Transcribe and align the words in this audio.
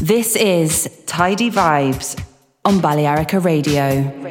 This 0.00 0.34
is 0.34 0.90
Tidy 1.06 1.48
Vibes 1.48 2.20
on 2.64 2.80
Balearica 2.80 3.38
Radio. 3.44 4.23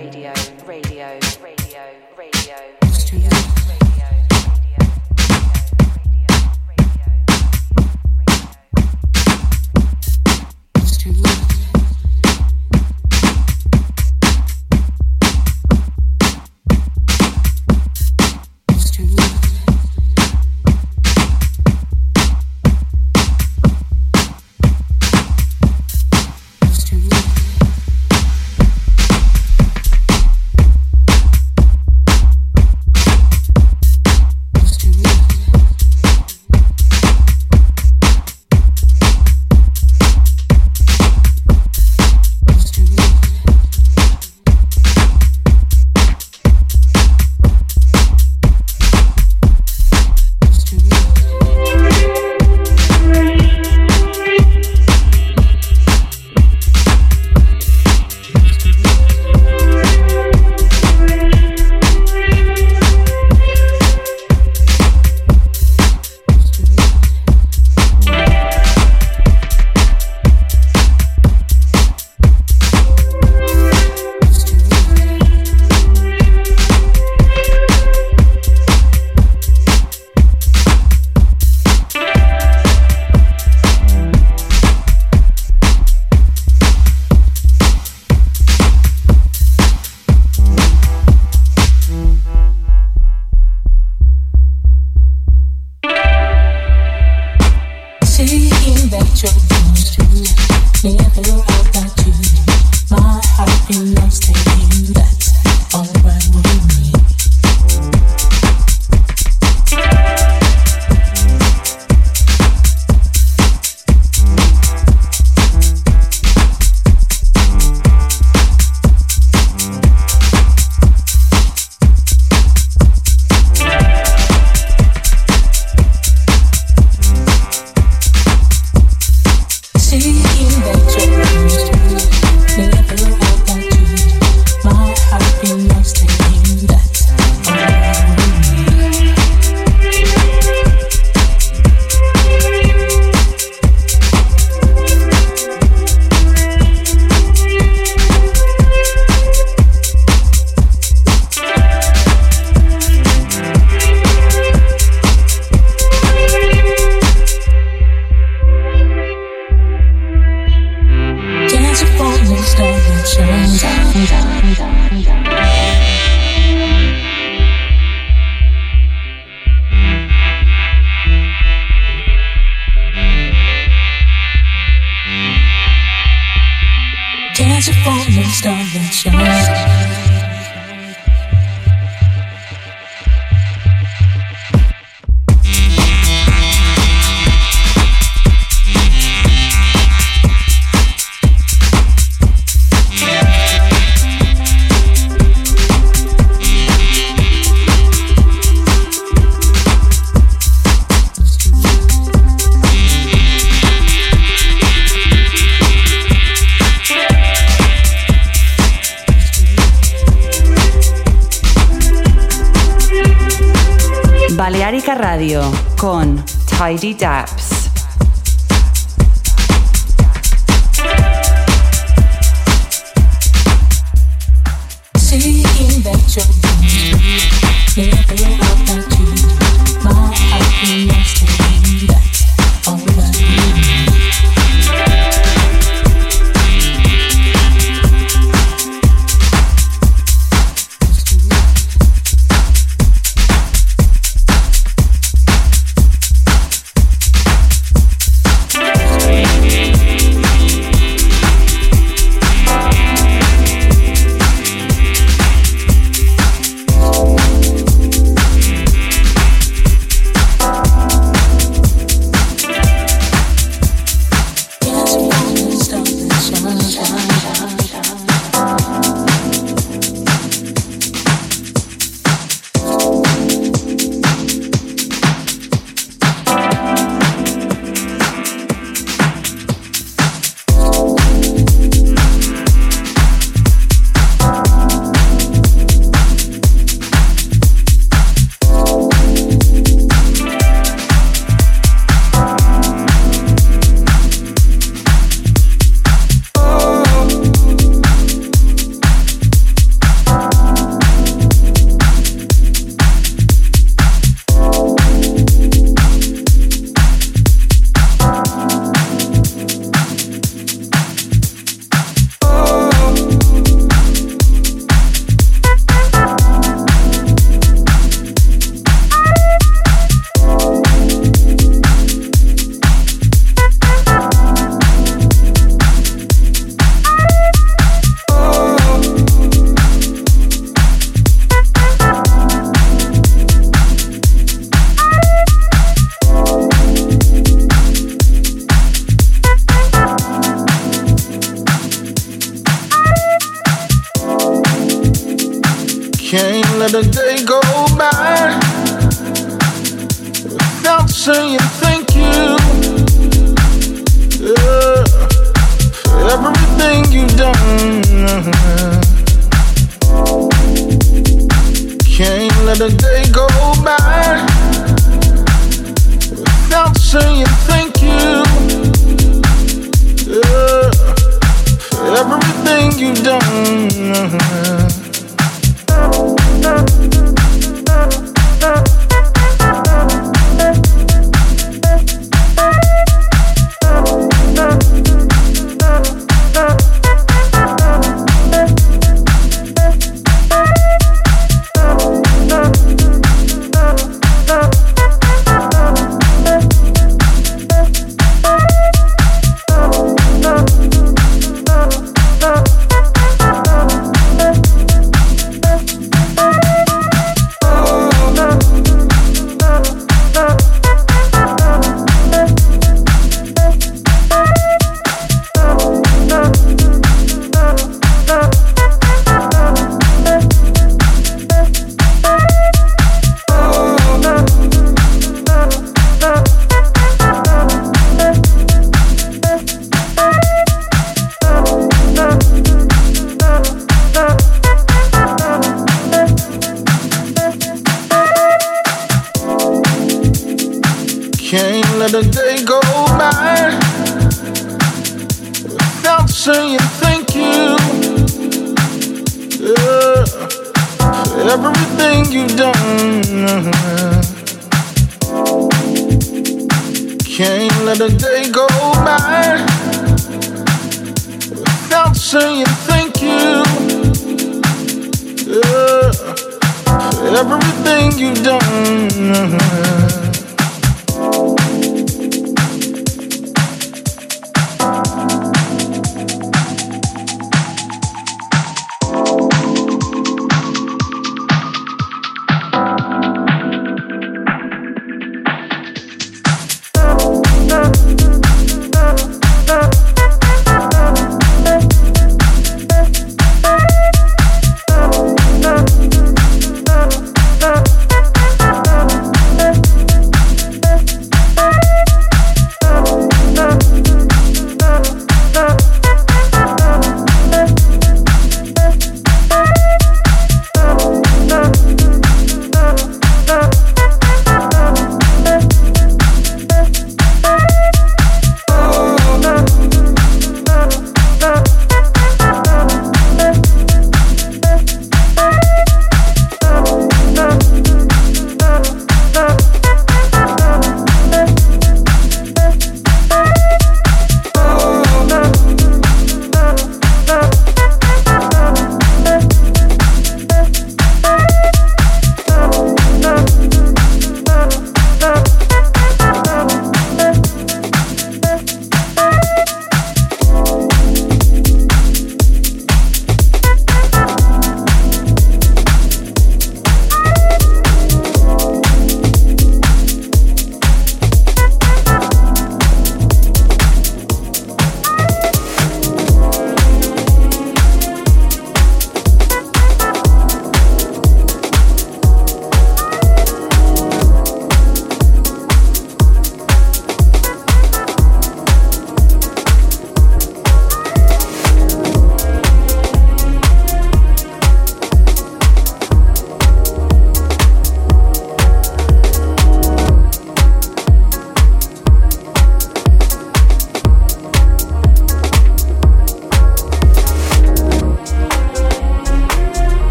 radio 215.04 215.52
con 215.76 216.24
Tidy 216.48 216.96
Daps. 216.96 217.53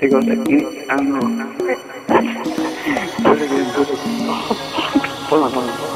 Digo, 0.00 0.18
aquí, 0.18 0.66
ah, 0.88 0.96
no. 0.96 1.20
Ponlo, 5.28 5.50
ponlo. 5.50 5.93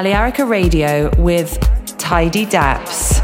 Balearica 0.00 0.48
Radio 0.48 1.10
with 1.18 1.58
Tidy 1.98 2.46
Daps. 2.46 3.19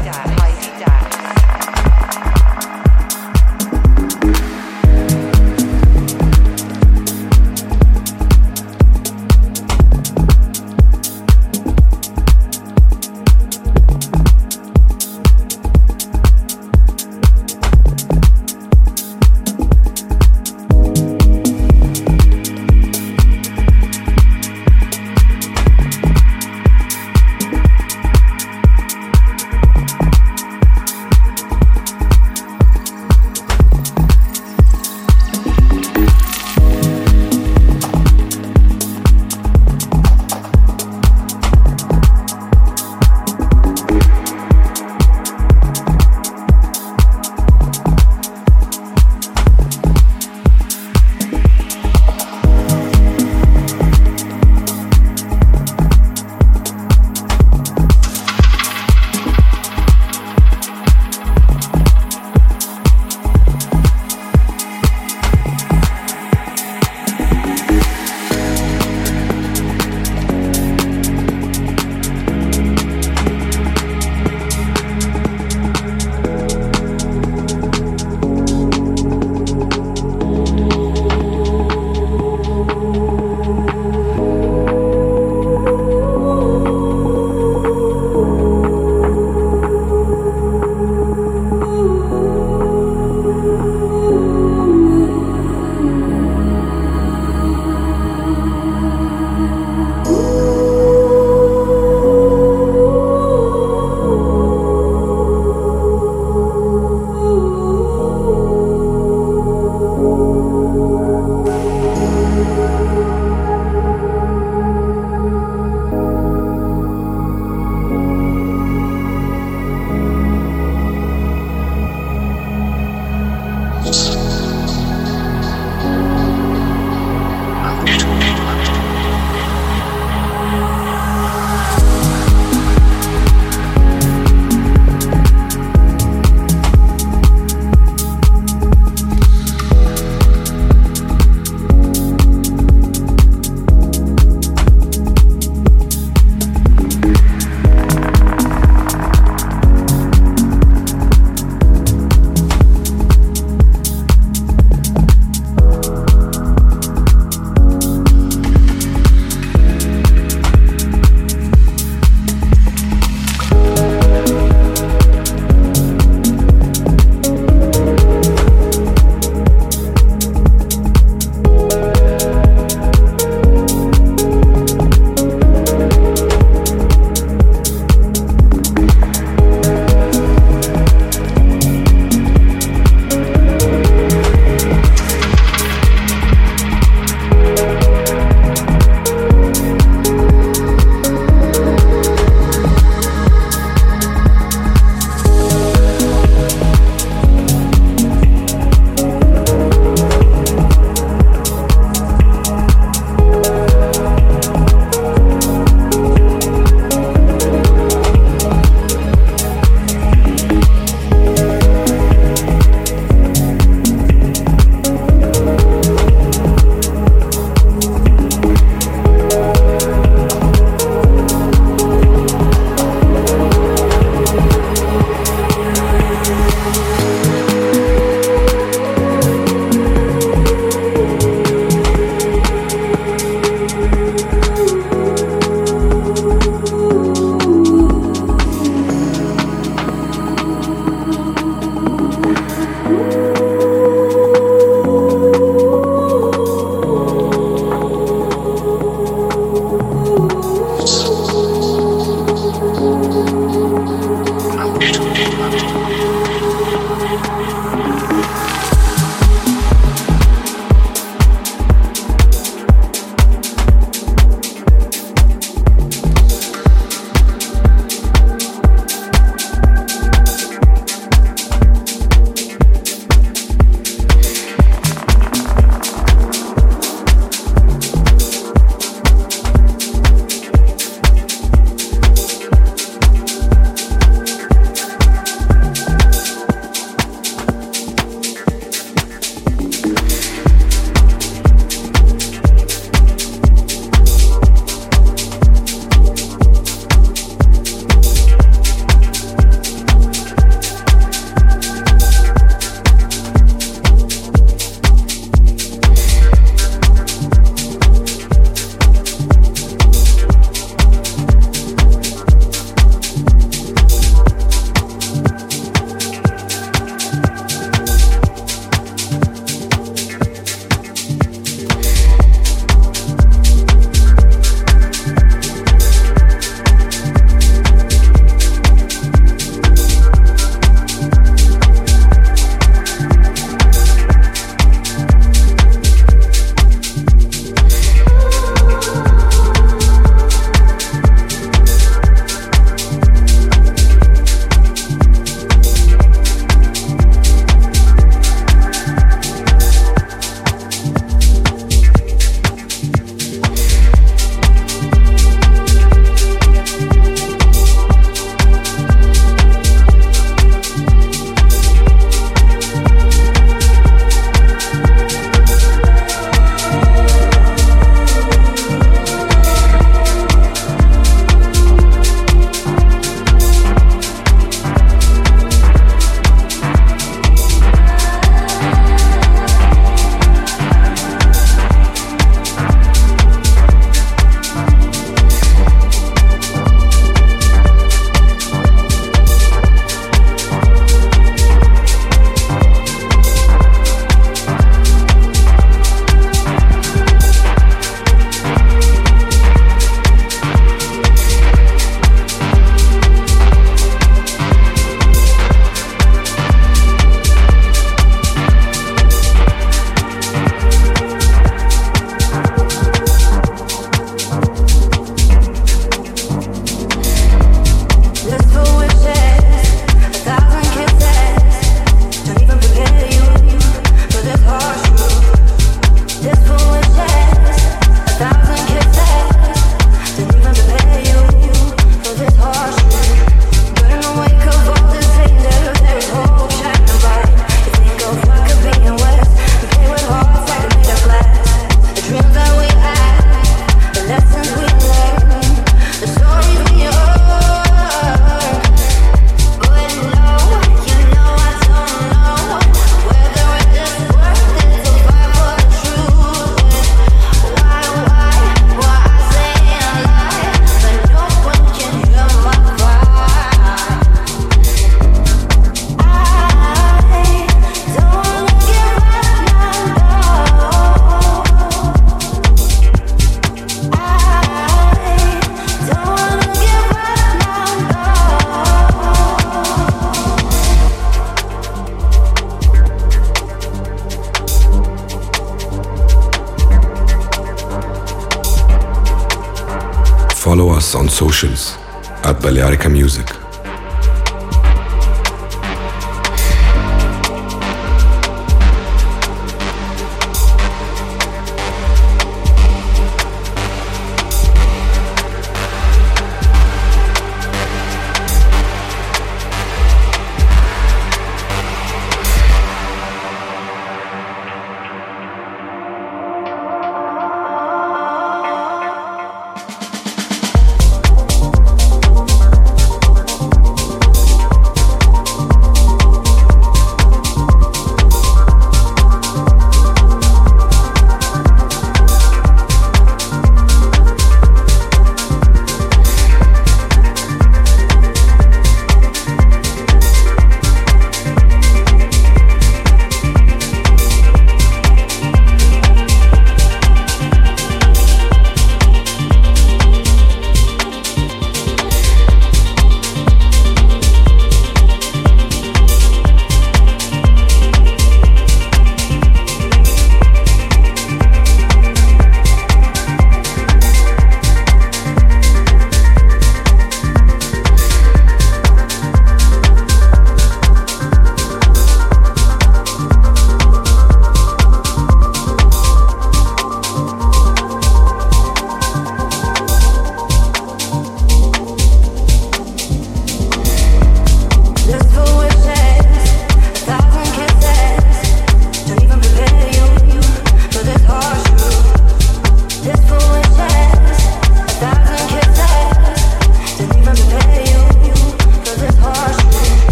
Socials 491.17 491.79
at 492.23 492.39
Balearica 492.39 492.89
Music. 492.89 493.36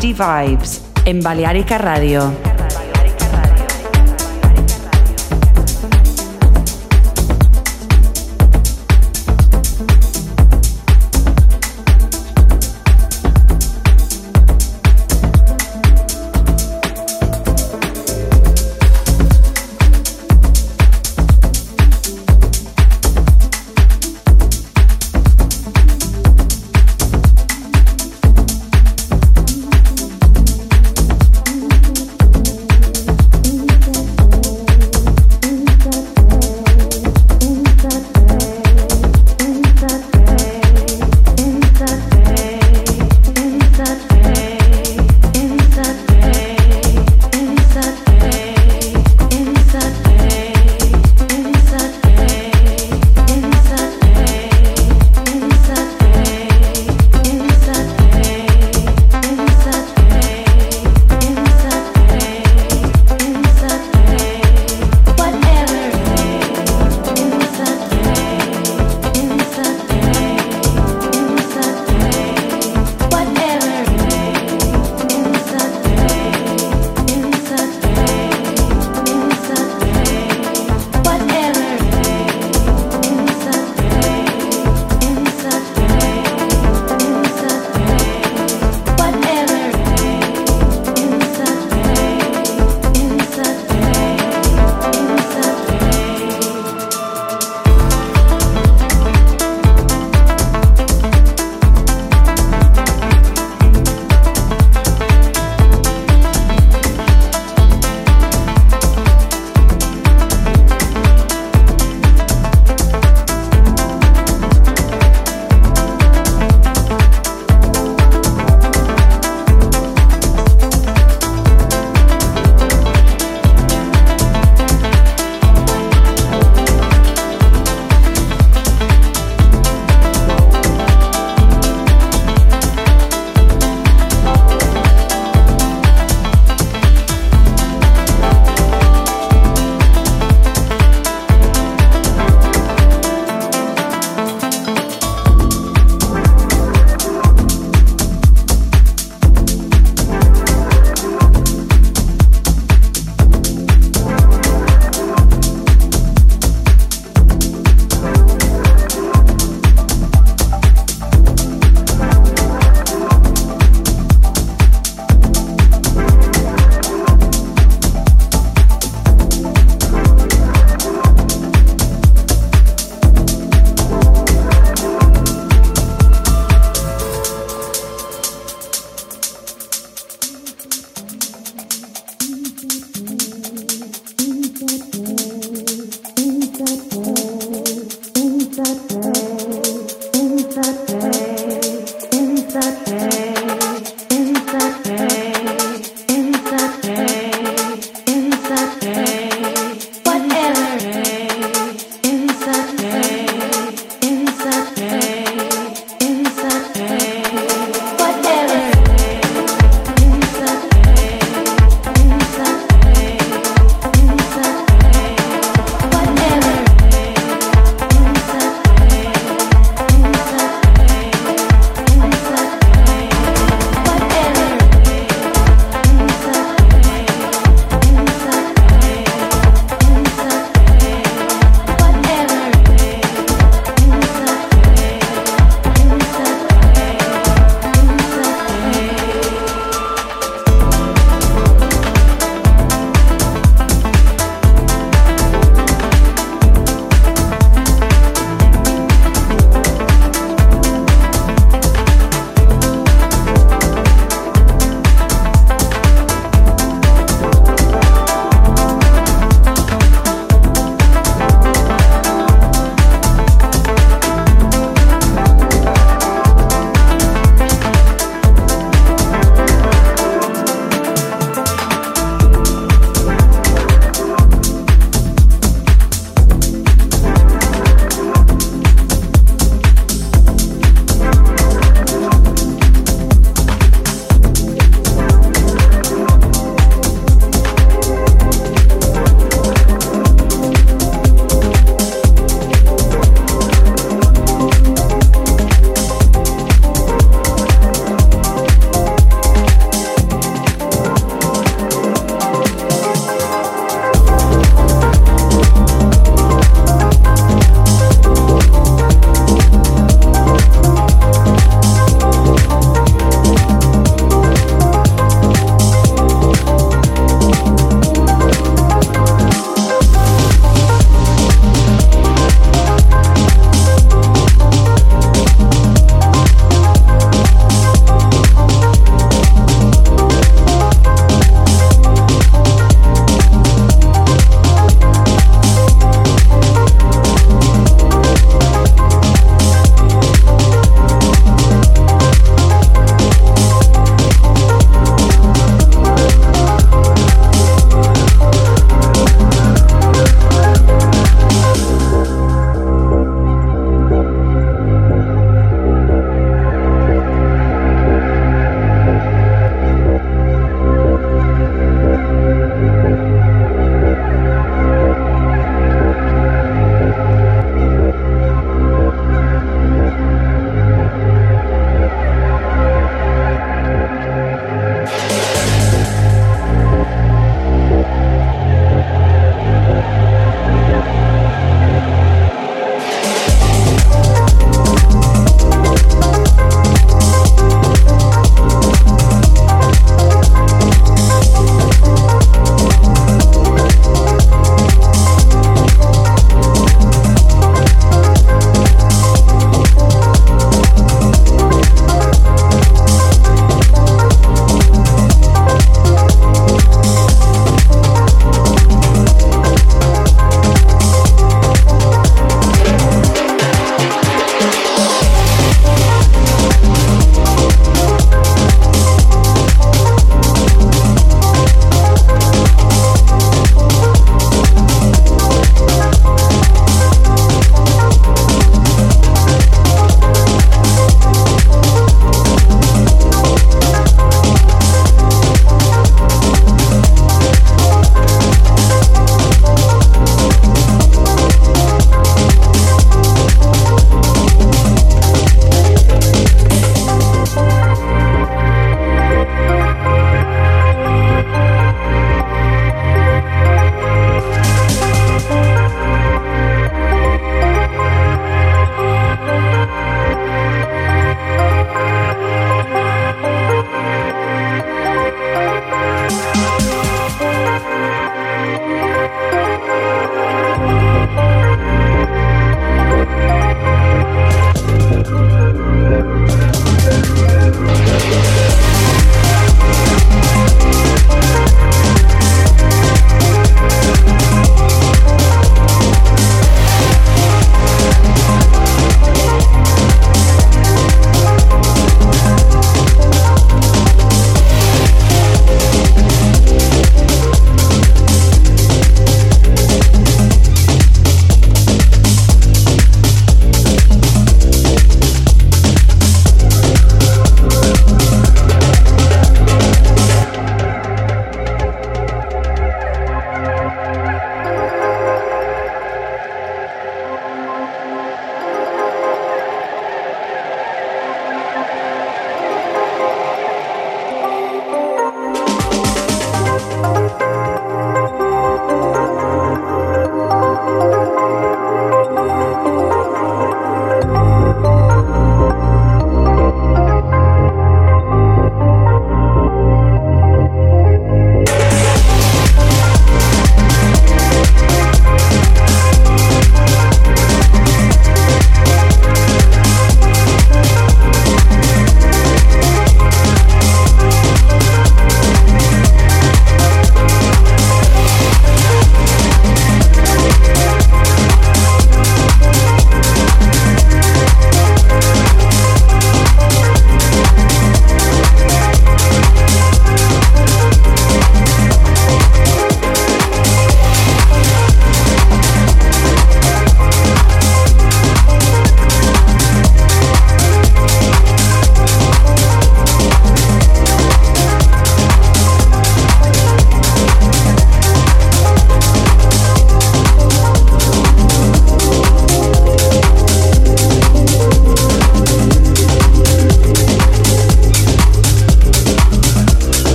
Vibes 0.00 0.82
en 1.04 1.20
Balearica 1.20 1.76
Radio. 1.76 2.49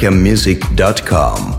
balearicamusic.com. 0.00 1.49